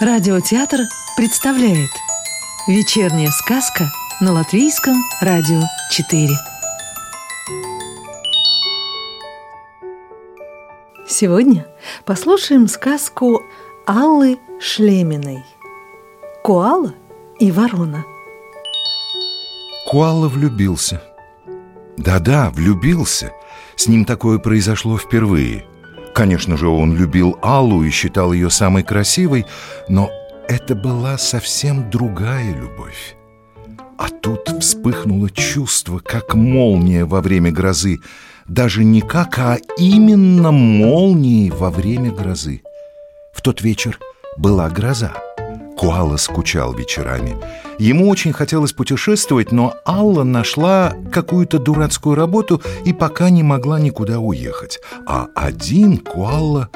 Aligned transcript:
Радиотеатр 0.00 0.82
представляет 1.16 1.90
Вечерняя 2.68 3.30
сказка 3.30 3.90
на 4.20 4.30
Латвийском 4.30 4.94
радио 5.20 5.60
4 5.90 6.28
Сегодня 11.08 11.66
послушаем 12.04 12.68
сказку 12.68 13.42
Аллы 13.86 14.38
Шлеминой 14.60 15.44
Куала 16.44 16.94
и 17.40 17.50
ворона 17.50 18.04
Куала 19.84 20.28
влюбился. 20.28 21.02
Да-да, 21.96 22.50
влюбился. 22.50 23.32
С 23.74 23.88
ним 23.88 24.04
такое 24.04 24.38
произошло 24.38 24.96
впервые– 24.96 25.66
Конечно 26.18 26.56
же, 26.56 26.66
он 26.66 26.96
любил 26.96 27.38
Аллу 27.42 27.84
и 27.84 27.90
считал 27.90 28.32
ее 28.32 28.50
самой 28.50 28.82
красивой, 28.82 29.46
но 29.88 30.10
это 30.48 30.74
была 30.74 31.16
совсем 31.16 31.88
другая 31.90 32.52
любовь. 32.52 33.14
А 33.96 34.08
тут 34.08 34.48
вспыхнуло 34.60 35.30
чувство, 35.30 36.00
как 36.00 36.34
молния 36.34 37.04
во 37.04 37.20
время 37.20 37.52
грозы. 37.52 38.00
Даже 38.48 38.82
не 38.82 39.00
как, 39.00 39.38
а 39.38 39.58
именно 39.76 40.50
молнией 40.50 41.50
во 41.50 41.70
время 41.70 42.10
грозы. 42.10 42.62
В 43.32 43.40
тот 43.40 43.62
вечер 43.62 43.96
была 44.36 44.68
гроза. 44.70 45.12
Куала 45.78 46.16
скучал 46.16 46.74
вечерами. 46.74 47.36
Ему 47.78 48.08
очень 48.08 48.32
хотелось 48.32 48.72
путешествовать, 48.72 49.52
но 49.52 49.74
Алла 49.86 50.24
нашла 50.24 50.94
какую-то 51.12 51.60
дурацкую 51.60 52.16
работу 52.16 52.60
и 52.84 52.92
пока 52.92 53.30
не 53.30 53.44
могла 53.44 53.78
никуда 53.78 54.18
уехать. 54.18 54.80
А 55.06 55.28
один 55.36 55.98
Куалла 55.98 56.68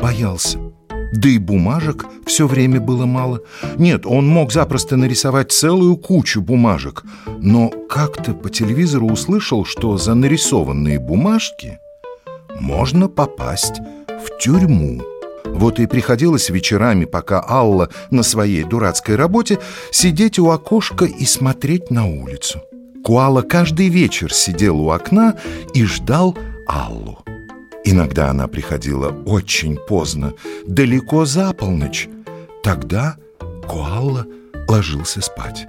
боялся. 0.00 0.58
Да 1.12 1.28
и 1.28 1.38
бумажек 1.38 2.04
все 2.26 2.48
время 2.48 2.80
было 2.80 3.06
мало. 3.06 3.42
Нет, 3.76 4.04
он 4.04 4.26
мог 4.26 4.52
запросто 4.52 4.96
нарисовать 4.96 5.52
целую 5.52 5.96
кучу 5.96 6.42
бумажек, 6.42 7.04
но 7.38 7.70
как-то 7.88 8.34
по 8.34 8.50
телевизору 8.50 9.06
услышал, 9.06 9.64
что 9.64 9.96
за 9.98 10.14
нарисованные 10.14 10.98
бумажки 10.98 11.78
можно 12.58 13.08
попасть 13.08 13.80
в 14.08 14.36
тюрьму. 14.40 15.00
Вот 15.54 15.80
и 15.80 15.86
приходилось 15.86 16.50
вечерами, 16.50 17.04
пока 17.04 17.44
Алла 17.46 17.90
на 18.10 18.22
своей 18.22 18.64
дурацкой 18.64 19.16
работе, 19.16 19.58
сидеть 19.90 20.38
у 20.38 20.50
окошка 20.50 21.04
и 21.04 21.24
смотреть 21.24 21.90
на 21.90 22.06
улицу. 22.06 22.62
Куала 23.04 23.42
каждый 23.42 23.88
вечер 23.88 24.32
сидел 24.32 24.80
у 24.80 24.90
окна 24.90 25.36
и 25.74 25.84
ждал 25.84 26.36
Аллу. 26.66 27.18
Иногда 27.84 28.30
она 28.30 28.48
приходила 28.48 29.08
очень 29.24 29.76
поздно, 29.76 30.34
далеко 30.66 31.24
за 31.24 31.52
полночь. 31.54 32.08
Тогда 32.62 33.16
Куалла 33.66 34.26
ложился 34.68 35.22
спать. 35.22 35.66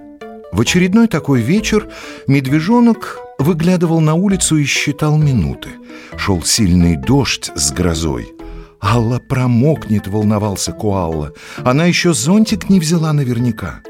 В 0.52 0.61
очередной 0.61 1.08
такой 1.08 1.41
вечер 1.41 1.88
медвежонок 2.27 3.19
выглядывал 3.38 4.02
на 4.02 4.16
улицу 4.16 4.58
и 4.58 4.66
считал 4.66 5.17
минуты. 5.17 5.69
Шел 6.17 6.43
сильный 6.43 6.97
дождь 6.97 7.52
с 7.55 7.71
грозой– 7.71 8.33
Алла 8.81 9.19
промокнет, 9.19 10.08
волновался 10.08 10.72
Куалла. 10.72 11.33
Она 11.58 11.85
еще 11.85 12.13
зонтик 12.13 12.69
не 12.69 12.80
взяла 12.80 13.13
наверняка. 13.13 13.81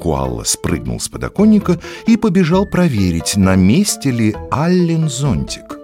Куалла 0.00 0.44
спрыгнул 0.44 1.00
с 1.00 1.08
подоконника 1.08 1.80
и 2.06 2.16
побежал 2.16 2.66
проверить, 2.66 3.36
на 3.36 3.56
месте 3.56 4.10
ли 4.10 4.36
Аллен 4.50 5.08
зонтик. 5.08 5.78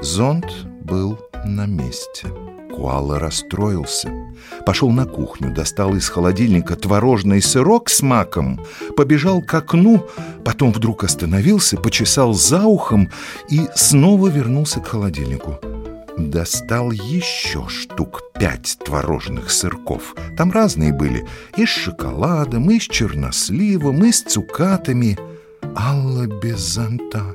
Зонт 0.00 0.46
был 0.82 1.18
на 1.44 1.66
месте. 1.66 2.28
Куалла 2.74 3.18
расстроился. 3.18 4.10
Пошел 4.66 4.90
на 4.90 5.06
кухню, 5.06 5.52
достал 5.52 5.94
из 5.94 6.08
холодильника 6.08 6.76
творожный 6.76 7.40
сырок 7.40 7.88
с 7.88 8.02
маком, 8.02 8.60
побежал 8.96 9.40
к 9.42 9.54
окну, 9.54 10.06
потом 10.44 10.72
вдруг 10.72 11.04
остановился, 11.04 11.76
почесал 11.76 12.34
за 12.34 12.62
ухом 12.64 13.10
и 13.48 13.62
снова 13.74 14.28
вернулся 14.28 14.80
к 14.80 14.88
холодильнику 14.88 15.58
достал 16.16 16.90
еще 16.90 17.66
штук 17.68 18.22
пять 18.34 18.78
творожных 18.84 19.50
сырков. 19.50 20.14
Там 20.36 20.52
разные 20.52 20.92
были, 20.92 21.26
и 21.56 21.66
с 21.66 21.68
шоколадом, 21.68 22.70
и 22.70 22.78
с 22.78 22.82
черносливом, 22.82 24.04
и 24.04 24.12
с 24.12 24.22
цукатами. 24.22 25.18
Алла 25.76 26.26
без 26.26 26.58
зонта. 26.58 27.34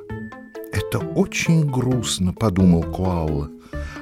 Это 0.72 1.00
очень 1.00 1.70
грустно, 1.70 2.34
подумал 2.34 2.84
Куалла. 2.84 3.50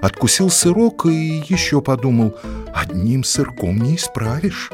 Откусил 0.01 0.49
сырок 0.49 1.05
и 1.05 1.43
еще 1.47 1.81
подумал, 1.81 2.35
одним 2.73 3.23
сырком 3.23 3.79
не 3.79 3.95
исправишь. 3.95 4.69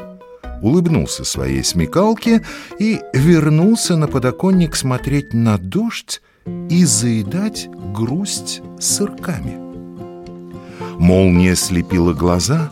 Улыбнулся 0.60 1.24
своей 1.24 1.62
смекалке 1.62 2.42
и 2.78 3.00
вернулся 3.12 3.96
на 3.96 4.06
подоконник 4.06 4.76
смотреть 4.76 5.34
на 5.34 5.58
дождь 5.58 6.22
и 6.68 6.84
заедать 6.84 7.68
грусть 7.94 8.62
сырками. 8.78 9.63
Молния 10.98 11.56
слепила 11.56 12.12
глаза, 12.12 12.70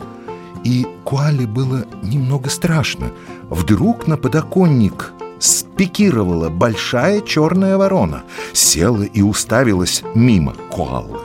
и 0.63 0.87
Куале 1.03 1.45
было 1.45 1.85
немного 2.01 2.49
страшно. 2.49 3.11
Вдруг 3.49 4.07
на 4.07 4.17
подоконник 4.17 5.13
спикировала 5.39 6.49
большая 6.49 7.21
черная 7.21 7.77
ворона, 7.77 8.23
села 8.53 9.03
и 9.03 9.21
уставилась 9.21 10.03
мимо 10.15 10.53
Куаллы. 10.69 11.19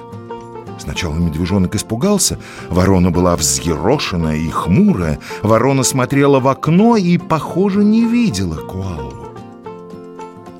Сначала 0.78 1.14
медвежонок 1.14 1.74
испугался, 1.74 2.38
ворона 2.70 3.10
была 3.10 3.36
взъерошенная 3.36 4.36
и 4.36 4.48
хмурая, 4.48 5.18
ворона 5.42 5.82
смотрела 5.82 6.40
в 6.40 6.48
окно 6.48 6.96
и, 6.96 7.18
похоже, 7.18 7.84
не 7.84 8.04
видела 8.04 8.56
Куаллу. 8.56 9.28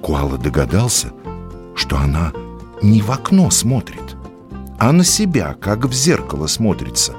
Куала 0.03 0.39
догадался, 0.39 1.13
что 1.75 1.97
она 1.97 2.33
не 2.83 3.01
в 3.01 3.11
окно 3.11 3.51
смотрит, 3.51 4.17
а 4.79 4.93
на 4.93 5.05
себя, 5.05 5.55
как 5.61 5.85
в 5.85 5.93
зеркало 5.93 6.47
смотрится. 6.47 7.15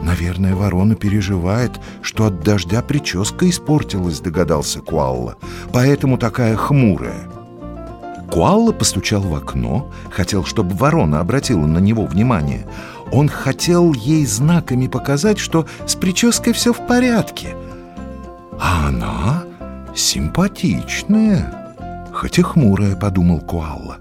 Наверное, 0.00 0.54
ворона 0.54 0.94
переживает, 0.94 1.72
что 2.02 2.26
от 2.26 2.40
дождя 2.42 2.82
прическа 2.82 3.48
испортилась, 3.48 4.20
догадался 4.20 4.80
Куалла, 4.80 5.36
поэтому 5.72 6.18
такая 6.18 6.56
хмурая. 6.56 7.28
Куалла 8.30 8.72
постучал 8.72 9.22
в 9.22 9.34
окно, 9.34 9.90
хотел, 10.10 10.44
чтобы 10.44 10.74
ворона 10.74 11.20
обратила 11.20 11.66
на 11.66 11.78
него 11.78 12.04
внимание. 12.04 12.66
Он 13.12 13.28
хотел 13.28 13.92
ей 13.94 14.26
знаками 14.26 14.88
показать, 14.88 15.38
что 15.38 15.66
с 15.86 15.94
прической 15.94 16.52
все 16.52 16.72
в 16.72 16.86
порядке. 16.86 17.56
А 18.60 18.88
она 18.88 19.44
симпатичная, 19.94 21.74
хоть 22.12 22.38
и 22.38 22.42
хмурая, 22.42 22.96
подумал 22.96 23.40
Куалла. 23.40 23.98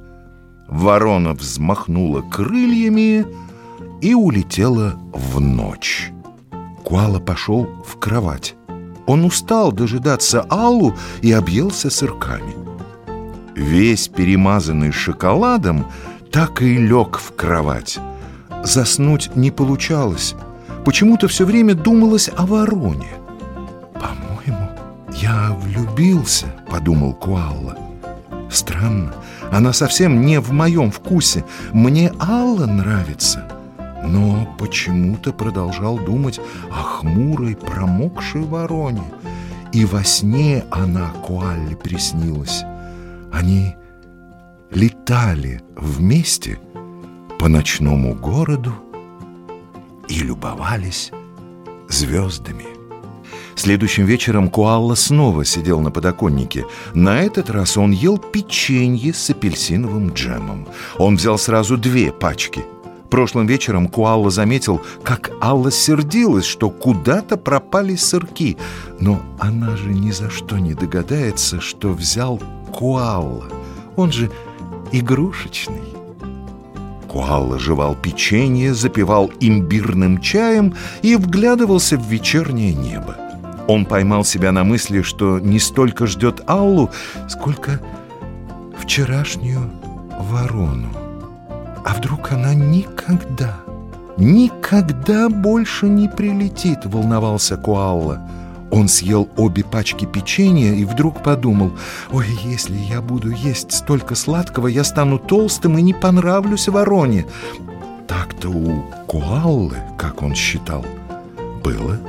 Ворона 0.67 1.33
взмахнула 1.33 2.21
крыльями 2.21 3.25
и 4.01 4.13
улетела 4.13 4.99
в 5.13 5.39
ночь. 5.39 6.11
Куала 6.83 7.19
пошел 7.19 7.67
в 7.85 7.97
кровать. 7.97 8.55
Он 9.07 9.23
устал 9.25 9.71
дожидаться 9.71 10.41
Аллу 10.49 10.93
и 11.21 11.31
объелся 11.31 11.89
сырками. 11.89 12.53
Весь 13.55 14.07
перемазанный 14.07 14.91
шоколадом 14.91 15.85
так 16.31 16.61
и 16.61 16.77
лег 16.77 17.17
в 17.17 17.35
кровать. 17.35 17.99
Заснуть 18.63 19.35
не 19.35 19.51
получалось. 19.51 20.35
Почему-то 20.83 21.27
все 21.27 21.45
время 21.45 21.73
думалось 21.75 22.29
о 22.35 22.45
вороне. 22.45 23.07
«По-моему, 23.93 24.69
я 25.13 25.55
влюбился»,— 25.61 26.47
подумал 26.69 27.13
Куалла. 27.13 27.84
Странно, 28.55 29.13
она 29.51 29.73
совсем 29.73 30.25
не 30.25 30.39
в 30.39 30.53
моем 30.53 30.89
вкусе. 30.89 31.43
Мне 31.73 32.13
Алла 32.21 32.65
нравится. 32.65 33.45
Но 34.01 34.47
почему-то 34.57 35.33
продолжал 35.33 35.97
думать 35.97 36.39
о 36.71 36.81
хмурой, 36.81 37.57
промокшей 37.57 38.43
вороне. 38.43 39.03
И 39.73 39.83
во 39.83 40.05
сне 40.05 40.63
она 40.71 41.09
Куалле 41.25 41.75
приснилась. 41.75 42.63
Они 43.33 43.75
летали 44.71 45.61
вместе 45.75 46.57
по 47.37 47.49
ночному 47.49 48.15
городу 48.15 48.73
и 50.07 50.19
любовались 50.19 51.11
звездами. 51.89 52.74
Следующим 53.55 54.05
вечером 54.05 54.49
Куалла 54.49 54.95
снова 54.95 55.45
сидел 55.45 55.79
на 55.79 55.89
подоконнике. 55.89 56.65
На 56.93 57.21
этот 57.21 57.49
раз 57.49 57.77
он 57.77 57.91
ел 57.91 58.17
печенье 58.17 59.13
с 59.13 59.29
апельсиновым 59.29 60.09
джемом. 60.09 60.67
Он 60.97 61.15
взял 61.15 61.37
сразу 61.37 61.77
две 61.77 62.11
пачки. 62.11 62.65
Прошлым 63.09 63.47
вечером 63.47 63.87
Куалла 63.87 64.29
заметил, 64.29 64.81
как 65.03 65.31
Алла 65.41 65.71
сердилась, 65.71 66.45
что 66.45 66.69
куда-то 66.69 67.37
пропали 67.37 67.95
сырки. 67.95 68.57
Но 68.99 69.21
она 69.39 69.77
же 69.77 69.93
ни 69.93 70.11
за 70.11 70.29
что 70.29 70.57
не 70.57 70.73
догадается, 70.73 71.61
что 71.61 71.93
взял 71.93 72.41
Куалла. 72.73 73.45
Он 73.95 74.11
же 74.11 74.29
игрушечный. 74.91 75.95
Куалла 77.07 77.57
жевал 77.57 77.95
печенье, 77.95 78.73
запивал 78.73 79.31
имбирным 79.39 80.19
чаем 80.19 80.75
и 81.01 81.15
вглядывался 81.15 81.97
в 81.97 82.05
вечернее 82.05 82.73
небо. 82.73 83.24
Он 83.67 83.85
поймал 83.85 84.23
себя 84.23 84.51
на 84.51 84.63
мысли, 84.63 85.01
что 85.01 85.39
не 85.39 85.59
столько 85.59 86.05
ждет 86.05 86.41
Аллу, 86.47 86.91
сколько 87.27 87.79
вчерашнюю 88.77 89.71
ворону. 90.19 90.89
А 91.83 91.93
вдруг 91.93 92.31
она 92.31 92.53
никогда, 92.53 93.57
никогда 94.17 95.29
больше 95.29 95.87
не 95.87 96.07
прилетит, 96.07 96.85
волновался 96.85 97.57
Куалла. 97.57 98.21
Он 98.71 98.87
съел 98.87 99.29
обе 99.37 99.63
пачки 99.63 100.05
печенья 100.05 100.73
и 100.73 100.85
вдруг 100.85 101.21
подумал, 101.23 101.71
«Ой, 102.11 102.27
если 102.43 102.75
я 102.75 103.01
буду 103.01 103.29
есть 103.29 103.71
столько 103.71 104.15
сладкого, 104.15 104.67
я 104.67 104.83
стану 104.83 105.19
толстым 105.19 105.77
и 105.77 105.81
не 105.81 105.93
понравлюсь 105.93 106.67
вороне». 106.67 107.25
Так-то 108.07 108.49
у 108.49 108.83
Куаллы, 109.07 109.77
как 109.97 110.21
он 110.21 110.35
считал, 110.35 110.85
было 111.63 111.99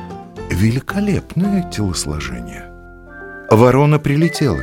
великолепное 0.51 1.63
телосложение. 1.71 2.71
Ворона 3.51 3.99
прилетела, 3.99 4.63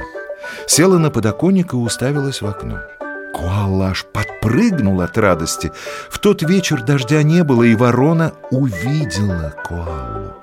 села 0.67 0.97
на 0.97 1.09
подоконник 1.09 1.73
и 1.73 1.77
уставилась 1.77 2.41
в 2.41 2.47
окно. 2.47 2.79
Куалла 3.33 3.87
аж 3.87 4.05
подпрыгнул 4.05 5.01
от 5.01 5.17
радости. 5.17 5.71
В 6.09 6.19
тот 6.19 6.43
вечер 6.43 6.83
дождя 6.83 7.23
не 7.23 7.43
было, 7.43 7.63
и 7.63 7.75
ворона 7.75 8.33
увидела 8.51 9.53
Куаллу. 9.65 10.33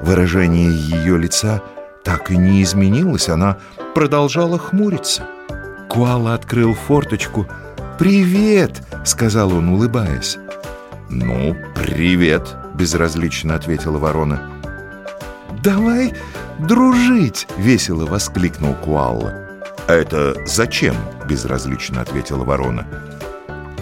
Выражение 0.00 0.70
ее 0.70 1.18
лица 1.18 1.62
так 2.04 2.30
и 2.30 2.36
не 2.36 2.62
изменилось, 2.62 3.28
она 3.28 3.58
продолжала 3.94 4.58
хмуриться. 4.58 5.24
Куала 5.88 6.34
открыл 6.34 6.74
форточку. 6.74 7.46
«Привет!»— 7.98 8.82
сказал 9.04 9.52
он, 9.52 9.68
улыбаясь. 9.68 10.38
«Ну, 11.10 11.54
привет!»— 11.74 12.56
безразлично 12.80 13.56
ответила 13.56 13.98
ворона. 13.98 14.40
«Давай 15.62 16.14
дружить!»— 16.58 17.46
весело 17.58 18.06
воскликнул 18.06 18.74
Куалла. 18.74 19.34
«Это 19.86 20.34
зачем?»— 20.46 20.96
безразлично 21.28 22.00
ответила 22.00 22.42
ворона. 22.42 22.86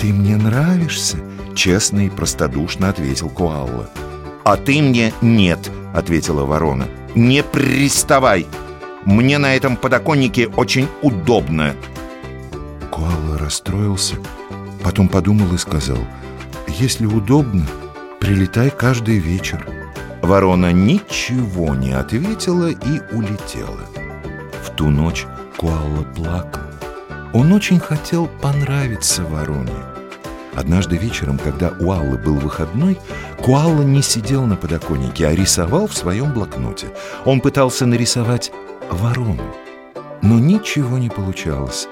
«Ты 0.00 0.12
мне 0.12 0.36
нравишься!»— 0.36 1.18
честно 1.54 2.06
и 2.06 2.10
простодушно 2.10 2.88
ответил 2.88 3.28
Куалла. 3.28 3.88
«А 4.44 4.56
ты 4.56 4.82
мне 4.82 5.12
нет!»— 5.22 5.70
ответила 5.94 6.44
ворона. 6.44 6.88
«Не 7.14 7.44
приставай! 7.44 8.48
Мне 9.04 9.38
на 9.38 9.54
этом 9.54 9.76
подоконнике 9.76 10.48
очень 10.48 10.88
удобно!» 11.02 11.76
Куалла 12.90 13.38
расстроился, 13.38 14.16
потом 14.82 15.06
подумал 15.06 15.54
и 15.54 15.58
сказал, 15.58 15.98
«Если 16.66 17.06
удобно, 17.06 17.64
прилетай 18.20 18.70
каждый 18.70 19.18
вечер». 19.18 19.66
Ворона 20.22 20.72
ничего 20.72 21.74
не 21.74 21.92
ответила 21.92 22.66
и 22.68 23.00
улетела. 23.12 23.86
В 24.62 24.70
ту 24.76 24.90
ночь 24.90 25.26
Куалла 25.56 26.02
плакал. 26.14 26.62
Он 27.32 27.52
очень 27.52 27.78
хотел 27.78 28.26
понравиться 28.26 29.22
вороне. 29.24 29.72
Однажды 30.54 30.96
вечером, 30.96 31.38
когда 31.38 31.72
у 31.78 31.92
Аллы 31.92 32.18
был 32.18 32.34
выходной, 32.34 32.98
Куалла 33.42 33.82
не 33.82 34.02
сидел 34.02 34.44
на 34.44 34.56
подоконнике, 34.56 35.28
а 35.28 35.34
рисовал 35.34 35.86
в 35.86 35.94
своем 35.94 36.32
блокноте. 36.32 36.88
Он 37.24 37.40
пытался 37.40 37.86
нарисовать 37.86 38.50
ворону, 38.90 39.54
но 40.20 40.38
ничего 40.38 40.98
не 40.98 41.10
получалось. 41.10 41.86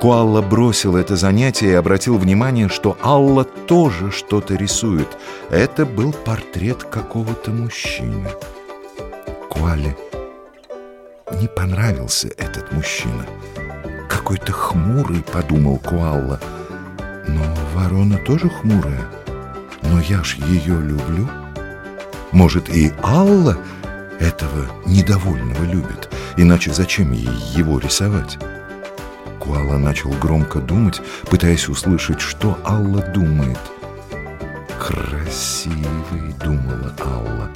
Куалла 0.00 0.42
бросил 0.42 0.96
это 0.96 1.16
занятие 1.16 1.70
и 1.70 1.74
обратил 1.74 2.18
внимание, 2.18 2.68
что 2.68 2.96
Алла 3.02 3.42
тоже 3.42 4.12
что-то 4.12 4.54
рисует. 4.54 5.08
Это 5.50 5.84
был 5.84 6.12
портрет 6.12 6.84
какого-то 6.84 7.50
мужчины. 7.50 8.30
Куалле 9.50 9.96
не 11.40 11.48
понравился 11.48 12.28
этот 12.36 12.70
мужчина. 12.70 13.26
Какой-то 14.08 14.52
хмурый, 14.52 15.24
подумал 15.32 15.78
Куалла. 15.78 16.38
Но 17.26 17.42
ворона 17.74 18.18
тоже 18.18 18.48
хмурая. 18.48 19.04
Но 19.82 20.00
я 20.00 20.22
ж 20.22 20.36
ее 20.36 20.80
люблю. 20.80 21.28
Может, 22.30 22.68
и 22.68 22.92
Алла 23.02 23.58
этого 24.20 24.66
недовольного 24.86 25.64
любит, 25.64 26.08
иначе 26.36 26.72
зачем 26.72 27.10
ей 27.12 27.28
его 27.56 27.80
рисовать? 27.80 28.38
Куала 29.48 29.78
начал 29.78 30.10
громко 30.10 30.60
думать, 30.60 31.00
пытаясь 31.30 31.70
услышать, 31.70 32.20
что 32.20 32.58
Алла 32.66 33.00
думает. 33.14 33.58
«Красивый»,— 34.78 36.34
думала 36.44 36.92
Алла. 37.02 37.48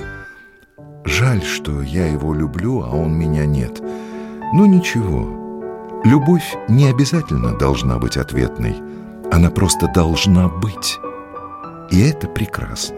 «Жаль, 1.05 1.43
что 1.43 1.83
я 1.83 2.07
его 2.07 2.33
люблю, 2.33 2.83
а 2.83 2.89
он 2.89 3.13
меня 3.13 3.45
нет. 3.45 3.83
Ну 4.55 4.65
ничего, 4.65 5.63
любовь 6.05 6.57
не 6.67 6.87
обязательно 6.87 7.59
должна 7.59 7.99
быть 7.99 8.17
ответной». 8.17 8.75
Она 9.31 9.51
просто 9.51 9.87
должна 9.87 10.49
быть. 10.49 10.99
И 11.91 12.01
это 12.01 12.27
прекрасно. 12.27 12.97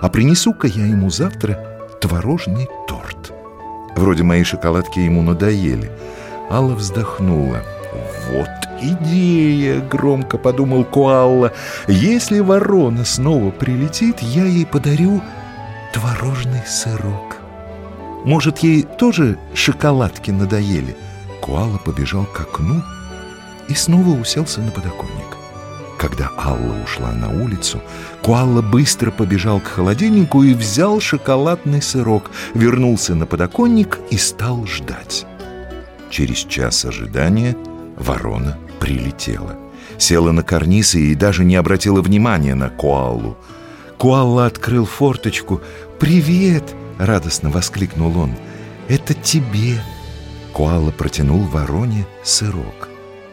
А 0.00 0.10
принесу-ка 0.10 0.66
я 0.66 0.84
ему 0.84 1.08
завтра 1.08 1.80
творожный 2.02 2.68
торт. 2.86 3.32
Вроде 3.96 4.24
мои 4.24 4.42
шоколадки 4.42 4.98
ему 5.00 5.22
надоели. 5.22 5.90
Алла 6.50 6.74
вздохнула. 6.74 7.62
«Вот 8.28 8.48
идея!»— 8.80 9.80
громко 9.90 10.38
подумал 10.38 10.84
Куалла. 10.84 11.52
«Если 11.86 12.40
ворона 12.40 13.04
снова 13.04 13.50
прилетит, 13.50 14.20
я 14.20 14.44
ей 14.44 14.66
подарю 14.66 15.22
творожный 15.92 16.62
сырок. 16.66 17.38
Может, 18.24 18.58
ей 18.58 18.82
тоже 18.82 19.38
шоколадки 19.54 20.30
надоели?» 20.30 20.96
Куалла 21.40 21.78
побежал 21.78 22.24
к 22.24 22.40
окну 22.40 22.82
и 23.68 23.74
снова 23.74 24.10
уселся 24.10 24.60
на 24.60 24.70
подоконник. 24.70 25.38
Когда 25.98 26.30
Алла 26.36 26.76
ушла 26.84 27.10
на 27.12 27.30
улицу, 27.30 27.80
Куалла 28.22 28.62
быстро 28.62 29.10
побежал 29.10 29.58
к 29.58 29.66
холодильнику 29.66 30.44
и 30.44 30.54
взял 30.54 31.00
шоколадный 31.00 31.82
сырок, 31.82 32.30
вернулся 32.54 33.14
на 33.14 33.26
подоконник 33.26 33.98
и 34.10 34.16
стал 34.16 34.64
ждать. 34.66 35.26
Через 36.10 36.38
час 36.38 36.84
ожидания 36.84 37.56
ворона 37.98 38.58
прилетела. 38.80 39.56
Села 39.98 40.32
на 40.32 40.42
карниз 40.42 40.94
и 40.94 41.14
даже 41.14 41.44
не 41.44 41.56
обратила 41.56 42.00
внимания 42.00 42.54
на 42.54 42.70
Куаллу. 42.70 43.36
Куалла 43.96 44.46
открыл 44.46 44.86
форточку. 44.86 45.60
«Привет!»— 45.98 46.74
радостно 46.98 47.50
воскликнул 47.50 48.16
он. 48.18 48.34
«Это 48.88 49.14
тебе!» 49.14 49.80
Куалла 50.52 50.90
протянул 50.92 51.40
вороне 51.40 52.06
сырок. 52.22 52.88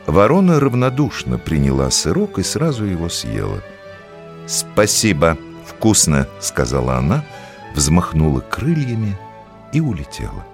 Ворона 0.08 0.60
равнодушно 0.60 1.38
приняла 1.38 1.90
сырок 1.92 2.40
и 2.40 2.44
сразу 2.44 2.86
его 2.86 3.10
съела. 3.10 3.62
«Спасибо, 4.48 5.38
вкусно»,— 5.66 6.28
сказала 6.40 6.98
она, 6.98 7.26
взмахнула 7.76 8.42
крыльями 8.42 9.18
и 9.74 9.82
улетела. 9.82 10.46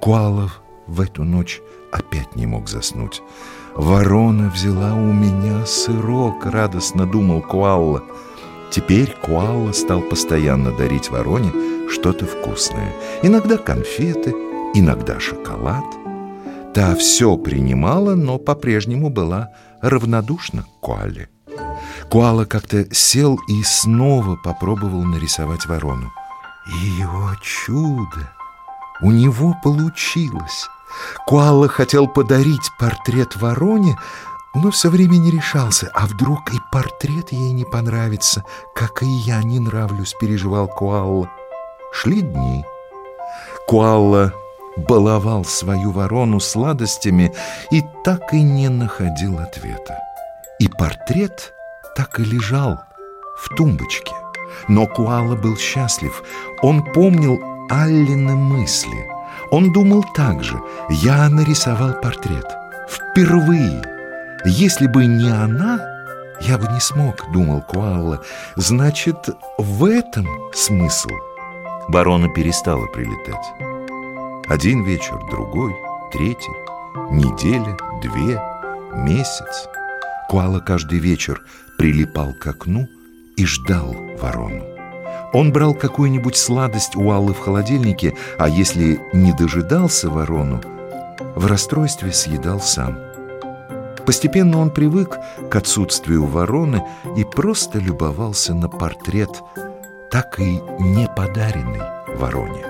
Куалов 0.00 0.60
в 0.86 1.00
эту 1.00 1.24
ночь 1.24 1.60
опять 1.94 2.36
не 2.36 2.46
мог 2.46 2.68
заснуть. 2.68 3.22
«Ворона 3.74 4.50
взяла 4.50 4.94
у 4.94 5.12
меня 5.12 5.66
сырок»,— 5.66 6.44
радостно 6.46 7.06
думал 7.06 7.42
Куалла. 7.42 8.02
Теперь 8.70 9.16
Куалла 9.22 9.72
стал 9.72 10.00
постоянно 10.00 10.70
дарить 10.72 11.10
вороне 11.10 11.52
что-то 11.88 12.26
вкусное. 12.26 12.92
Иногда 13.22 13.56
конфеты, 13.56 14.30
иногда 14.74 15.20
шоколад— 15.20 15.84
Та 16.74 16.96
все 16.96 17.36
принимала, 17.36 18.16
но 18.16 18.38
по-прежнему 18.38 19.08
была 19.08 19.50
равнодушна 19.80 20.64
к 20.64 20.80
Куале. 20.80 21.28
Куала 22.10 22.46
как-то 22.46 22.92
сел 22.92 23.38
и 23.48 23.62
снова 23.62 24.34
попробовал 24.34 25.04
нарисовать 25.04 25.66
ворону. 25.66 26.12
И, 26.66 27.04
о 27.04 27.36
чудо! 27.40 28.28
У 29.02 29.12
него 29.12 29.54
получилось! 29.62 30.68
Куала 31.26 31.68
хотел 31.68 32.06
подарить 32.06 32.70
портрет 32.78 33.36
вороне, 33.36 33.96
но 34.54 34.70
все 34.70 34.88
время 34.88 35.16
не 35.16 35.30
решался. 35.30 35.90
А 35.94 36.06
вдруг 36.06 36.52
и 36.52 36.58
портрет 36.70 37.32
ей 37.32 37.52
не 37.52 37.64
понравится, 37.64 38.44
как 38.74 39.02
и 39.02 39.06
я 39.06 39.42
не 39.42 39.58
нравлюсь, 39.58 40.14
переживал 40.20 40.68
Куалла. 40.68 41.28
Шли 41.92 42.22
дни. 42.22 42.64
Куалла 43.66 44.32
баловал 44.76 45.44
свою 45.44 45.90
ворону 45.92 46.40
сладостями 46.40 47.32
и 47.70 47.82
так 48.04 48.32
и 48.32 48.42
не 48.42 48.68
находил 48.68 49.38
ответа. 49.38 49.98
И 50.58 50.68
портрет 50.68 51.54
так 51.96 52.18
и 52.18 52.24
лежал 52.24 52.80
в 53.38 53.54
тумбочке. 53.56 54.14
Но 54.68 54.86
Куала 54.86 55.36
был 55.36 55.56
счастлив. 55.56 56.22
Он 56.62 56.82
помнил 56.92 57.40
Аллины 57.70 58.34
мысли. 58.34 59.13
Он 59.54 59.72
думал 59.72 60.04
так 60.16 60.42
же. 60.42 60.60
Я 60.90 61.28
нарисовал 61.28 61.92
портрет. 62.00 62.44
Впервые. 62.90 63.84
Если 64.44 64.88
бы 64.88 65.06
не 65.06 65.30
она, 65.30 65.78
я 66.40 66.58
бы 66.58 66.66
не 66.72 66.80
смог, 66.80 67.30
думал 67.32 67.62
Куалла. 67.62 68.20
Значит, 68.56 69.28
в 69.56 69.84
этом 69.84 70.26
смысл. 70.52 71.10
ворона 71.86 72.28
перестала 72.30 72.84
прилетать. 72.88 73.46
Один 74.48 74.82
вечер, 74.82 75.20
другой, 75.30 75.72
третий, 76.12 76.56
неделя, 77.12 77.76
две, 78.02 78.42
месяц. 79.04 79.68
Куала 80.28 80.58
каждый 80.58 80.98
вечер 80.98 81.40
прилипал 81.78 82.34
к 82.34 82.44
окну 82.48 82.88
и 83.36 83.46
ждал 83.46 83.94
ворону. 84.20 84.73
Он 85.34 85.52
брал 85.52 85.74
какую-нибудь 85.74 86.36
сладость 86.36 86.94
у 86.94 87.10
Аллы 87.10 87.34
в 87.34 87.40
холодильнике, 87.40 88.14
а 88.38 88.48
если 88.48 89.00
не 89.12 89.32
дожидался 89.32 90.08
ворону, 90.08 90.60
в 91.34 91.46
расстройстве 91.46 92.12
съедал 92.12 92.60
сам. 92.60 92.98
Постепенно 94.06 94.58
он 94.58 94.70
привык 94.70 95.18
к 95.50 95.56
отсутствию 95.56 96.24
вороны 96.24 96.84
и 97.16 97.24
просто 97.24 97.80
любовался 97.80 98.54
на 98.54 98.68
портрет, 98.68 99.42
так 100.08 100.38
и 100.38 100.62
не 100.78 101.08
подаренный 101.16 101.82
вороне. 102.16 102.64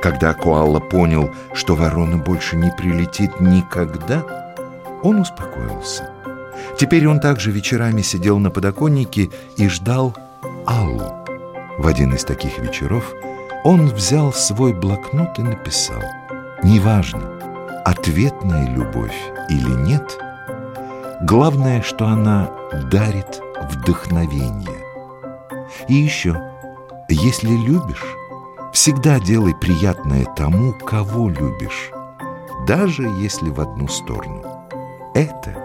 Когда 0.00 0.34
Коалла 0.34 0.78
понял, 0.78 1.34
что 1.52 1.74
ворона 1.74 2.16
больше 2.16 2.56
не 2.56 2.70
прилетит 2.70 3.40
никогда, 3.40 4.54
он 5.02 5.20
успокоился. 5.20 6.10
Теперь 6.78 7.08
он 7.08 7.18
также 7.18 7.50
вечерами 7.50 8.02
сидел 8.02 8.38
на 8.38 8.50
подоконнике 8.50 9.30
и 9.56 9.68
ждал 9.68 10.14
Аллу. 10.64 11.27
В 11.78 11.86
один 11.86 12.12
из 12.12 12.24
таких 12.24 12.58
вечеров 12.58 13.14
он 13.64 13.86
взял 13.86 14.32
свой 14.32 14.72
блокнот 14.72 15.38
и 15.38 15.42
написал 15.42 16.02
«Неважно, 16.64 17.82
ответная 17.84 18.68
любовь 18.68 19.16
или 19.48 19.70
нет, 19.70 20.18
главное, 21.22 21.82
что 21.82 22.06
она 22.06 22.50
дарит 22.90 23.40
вдохновение. 23.70 24.84
И 25.86 25.94
еще, 25.94 26.40
если 27.08 27.50
любишь, 27.50 28.04
всегда 28.72 29.20
делай 29.20 29.54
приятное 29.54 30.24
тому, 30.36 30.72
кого 30.74 31.28
любишь, 31.28 31.90
даже 32.66 33.04
если 33.04 33.50
в 33.50 33.60
одну 33.60 33.88
сторону. 33.88 34.42
Это 35.14 35.56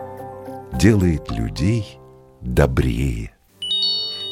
делает 0.74 1.32
людей 1.32 2.00
добрее. 2.42 3.33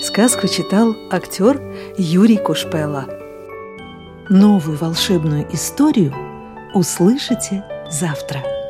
Сказку 0.02 0.48
читал 0.48 0.96
актер 1.12 1.62
Юрий 1.96 2.38
Кушпела. 2.38 3.06
Новую 4.30 4.76
волшебную 4.76 5.48
историю 5.54 6.12
услышите 6.74 7.64
завтра. 7.88 8.61